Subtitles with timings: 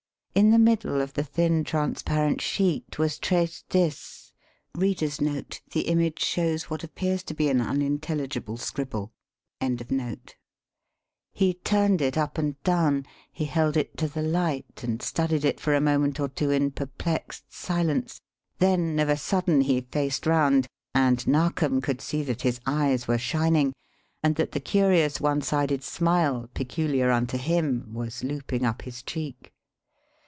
[0.33, 4.31] In the middle of the thin, transparent sheet was traced this:
[4.73, 5.83] [Illustration of a handwritten message] He
[11.53, 15.75] turned it up and down, he held it to the light and studied it for
[15.75, 18.21] a moment or two in perplexed silence,
[18.59, 20.65] then of a sudden he faced round,
[20.95, 23.73] and Narkom could see that his eyes were shining
[24.23, 29.51] and that the curious one sided smile, peculiar unto him, was looping up his cheek.